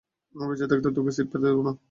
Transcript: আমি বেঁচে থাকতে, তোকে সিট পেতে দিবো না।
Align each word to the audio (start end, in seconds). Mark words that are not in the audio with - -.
আমি 0.35 0.45
বেঁচে 0.49 0.65
থাকতে, 0.71 0.89
তোকে 0.97 1.11
সিট 1.17 1.27
পেতে 1.31 1.45
দিবো 1.45 1.61
না। 1.67 1.71